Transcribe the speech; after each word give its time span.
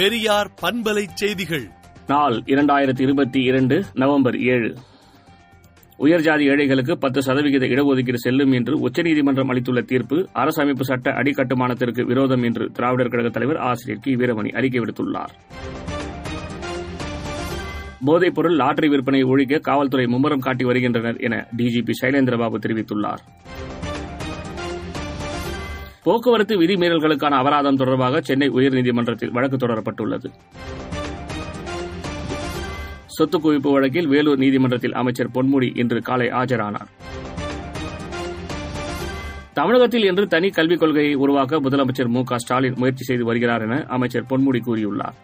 பெரியார் 0.00 0.50
பண்பலை 0.62 1.06
செய்திகள். 1.14 1.68
நாள் 2.06 2.42
இரண்டாயிரத்தி 2.46 3.00
இருபத்தி 3.00 3.42
இரண்டு 3.42 3.84
நவம்பர் 3.94 4.38
ஏழு. 4.38 4.76
உயர்ஜாதி 5.98 6.50
ஏழைகளுக்கு 6.50 6.98
பத்து 6.98 7.22
சதவிகித 7.22 7.66
இடஒதுக்கீடு 7.66 8.14
செல்லும் 8.14 8.52
என்று 8.52 8.78
உச்சநீதிமன்றம் 8.78 9.48
அளித்துள்ள 9.48 9.80
தீர்ப்பு 9.80 10.28
அரசமைப்பு 10.34 10.80
சட்ட 10.80 11.10
அடிக்கட்டுமானத்திற்கு 11.10 12.02
விரோதம் 12.02 12.42
என்று 12.42 12.70
திராவிடர் 12.70 13.08
கழக 13.08 13.28
தலைவர் 13.28 13.56
ஆசிரியர் 13.56 14.02
கி. 14.02 14.16
வீரமணி 14.16 14.48
அறிக்கை 14.48 14.80
விடுத்துள்ளார். 14.80 15.34
போதைப்பொருள் 18.06 18.56
லாட்டரி 18.56 18.88
விற்பனை 18.88 19.22
ஒழிக்க 19.22 19.58
காவல்துறை 19.58 20.06
மும்முரம் 20.06 20.38
காட்டி 20.38 20.64
வருகின்றனர் 20.64 21.16
என 21.16 21.46
டிஜிபி 21.56 21.92
சைலேந்திரபாபு 22.02 22.54
தெரிவித்துள்ளார். 22.66 23.18
போக்குவரத்து 26.10 26.60
விதிமீறல்களுக்கான 26.60 27.36
அபராதம் 27.40 27.76
தொடர்பாக 27.76 28.20
சென்னை 28.20 28.50
உயர்நீதிமன்றத்தில் 28.50 29.30
வழக்கு 29.30 29.56
தொடரப்பட்டுள்ளது. 29.56 30.28
சொத்து 33.06 33.38
குவிப்பு 33.38 33.72
வழக்கில் 33.72 34.06
வேலூர் 34.06 34.38
நீதிமன்றத்தில் 34.38 34.94
அமைச்சர் 34.94 35.30
பொன்முடி 35.34 35.78
இன்று 35.78 36.02
காலை 36.02 36.28
ஆஜரானார். 36.28 36.90
தமிழகத்தில் 39.52 40.04
இன்று 40.04 40.26
தனி 40.26 40.50
கல்விக் 40.50 40.78
கொள்கையை 40.78 41.14
உருவாக்க 41.14 41.60
முதலமைச்சர் 41.60 42.08
மு 42.08 42.24
க 42.24 42.38
ஸ்டாலின் 42.38 42.74
முயற்சி 42.76 43.04
செய்து 43.04 43.24
வருகிறார் 43.24 43.62
என 43.62 43.84
அமைச்சர் 43.88 44.24
பொன்முடி 44.30 44.60
கூறியுள்ளார். 44.66 45.16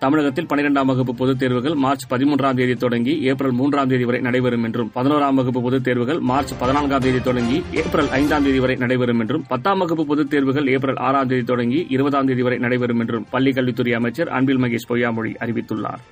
தமிழகத்தில் 0.00 0.46
பனிரெண்டாம் 0.46 0.86
வகுப்பு 0.86 1.14
பொதுத் 1.14 1.38
தேர்வுகள் 1.38 1.74
மார்ச் 1.74 2.12
பதிமூன்றாம் 2.12 2.54
தேதி 2.54 2.74
தொடங்கி 2.74 3.20
ஏப்ரல் 3.22 3.52
மூன்றாம் 3.52 3.88
தேதி 3.88 4.04
வரை 4.04 4.20
நடைபெறும் 4.20 4.62
என்றும் 4.62 4.90
பதினோராம் 4.94 5.34
வகுப்பு 5.34 5.62
பொதுத் 5.62 5.84
தேர்வுகள் 5.84 6.20
மார்ச் 6.20 6.58
பதினான்காம் 6.58 7.00
தேதி 7.00 7.20
தொடங்கி 7.20 7.62
ஏப்ரல் 7.74 8.08
ஐந்தாம் 8.08 8.42
தேதி 8.42 8.60
வரை 8.60 8.76
நடைபெறும் 8.76 9.20
என்றும் 9.20 9.44
பத்தாம் 9.48 9.78
வகுப்பு 9.78 10.06
பொதுத் 10.06 10.30
தேர்வுகள் 10.30 10.66
ஏப்ரல் 10.66 10.96
ஆறாம் 10.96 11.28
தேதி 11.28 11.42
தொடங்கி 11.42 11.86
இருபதாம் 11.88 12.26
தேதி 12.26 12.42
வரை 12.42 12.58
நடைபெறும் 12.58 13.00
என்றும் 13.00 13.26
பள்ளிக் 13.30 13.54
கல்வித்துறை 13.54 13.92
அமைச்சர் 13.92 14.28
அன்பில் 14.28 14.58
மகேஷ் 14.58 14.88
பொய்யாமொழி 14.88 15.34
அறிவித்துள்ளார். 15.40 16.02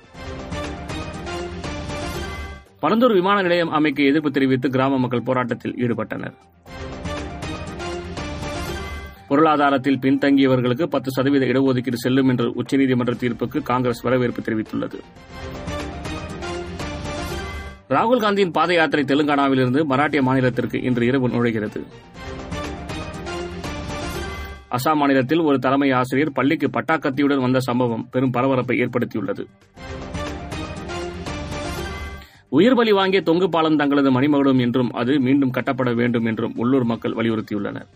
பரந்தூர் 2.81 3.13
விமான 3.13 3.41
நிலையம் 3.41 3.69
அமைக்க 3.69 4.03
எதிர்ப்பு 4.03 4.31
தெரிவித்து 4.31 4.69
கிராம 4.69 4.97
மக்கள் 4.97 5.21
போராட்டத்தில் 5.21 5.73
ஈடுபட்டனர். 5.73 6.33
பொருளாதாரத்தில் 9.29 9.99
பின்தங்கியவர்களுக்கு 10.03 10.83
பத்து 10.83 11.09
சதவீத 11.11 11.45
இடஒதுக்கீடு 11.45 11.97
செல்லும் 12.03 12.29
என்ற 12.29 12.45
உச்சநீதிமன்ற 12.61 13.13
தீர்ப்புக்கு 13.23 13.61
காங்கிரஸ் 13.61 14.01
வரவேற்பு 14.01 14.41
தெரிவித்துள்ளது. 14.41 14.99
ராகுல் 17.89 18.23
காந்தியின் 18.23 18.51
பாத 18.51 18.73
யாத்திரை 18.73 19.03
தெலுங்கானாவிலிருந்து 19.05 19.83
மராட்டிய 19.91 20.21
மாநிலத்திற்கு 20.21 20.83
இன்று 20.83 21.05
இரவு 21.05 21.29
நுழைகிறது. 21.29 21.81
அசாம் 24.77 24.99
மாநிலத்தில் 25.01 25.39
ஒரு 25.39 25.59
தலைமை 25.59 25.91
ஆசிரியர் 25.91 26.31
பள்ளிக்கு 26.31 26.69
பட்டாக்கத்தியுடன் 26.69 27.45
வந்த 27.45 27.59
சம்பவம் 27.59 28.07
பெரும் 28.11 28.31
பரபரப்பை 28.31 28.77
ஏற்படுத்தியுள்ளது. 28.81 29.45
உயிர் 32.57 32.75
பலி 32.75 32.91
வாங்கிய 32.91 33.21
தொங்கு 33.21 33.49
பாலம் 33.49 33.75
தங்களது 33.75 34.11
மணிமகுடம் 34.11 34.59
என்றும் 34.59 34.91
அது 34.91 35.19
மீண்டும் 35.19 35.49
கட்டப்பட 35.49 35.93
வேண்டும் 35.93 36.25
என்றும் 36.25 36.53
உள்ளூர் 36.55 36.83
மக்கள் 36.83 37.13
வலியுறுத்தியுள்ளனர். 37.13 37.89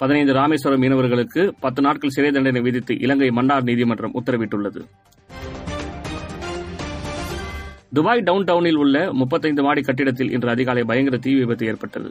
பதினைந்து 0.00 0.32
ராமேஸ்வரம் 0.32 0.82
மீனவர்களுக்கு 0.82 1.52
பத்து 1.60 1.80
நாட்கள் 1.82 2.12
சிறை 2.14 2.32
தண்டனை 2.32 2.60
விதித்து 2.60 2.98
இலங்கை 2.98 3.30
மன்னார் 3.30 3.62
நீதிமன்றம் 3.62 4.14
உத்தரவிட்டுள்ளது. 4.14 4.80
துபாய் 7.92 8.20
டவுன் 8.20 8.44
டவுனில் 8.44 8.76
உள்ள 8.76 9.12
முப்பத்தைந்து 9.12 9.62
மாடி 9.62 9.82
கட்டிடத்தில் 9.82 10.30
இன்று 10.30 10.50
அதிகாலை 10.50 10.84
பயங்கர 10.84 11.16
தீ 11.16 11.34
விபத்து 11.34 11.66
ஏற்பட்டது. 11.66 12.10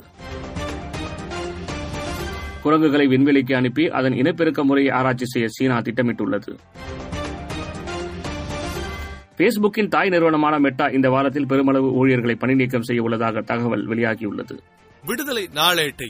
குரங்குகளை 2.64 3.08
விண்வெளிக்கு 3.08 3.54
அனுப்பி 3.54 3.90
அதன் 3.90 4.14
இனப்பெருக்க 4.14 4.64
முறையை 4.64 4.94
ஆராய்ச்சி 4.94 5.26
செய்ய 5.26 5.48
சீனா 5.52 5.80
திட்டமிட்டுள்ளது. 5.80 6.54
பேஸ்புக்கின் 9.38 9.88
தாய் 9.88 10.10
நிறுவனமான 10.10 10.60
மெட்டா 10.60 10.88
இந்த 10.88 11.10
வாரத்தில் 11.10 11.46
பெருமளவு 11.46 11.92
ஊழியர்களை 11.94 12.36
பணி 12.36 12.56
நீக்கம் 12.56 12.82
செய்ய 12.82 13.02
உள்ளதாக 13.02 13.42
தகவல் 13.42 13.88
வெளியாகியுள்ளது. 13.90 14.58
விடுதலை 15.06 15.48
நாளேட்டை 15.56 16.10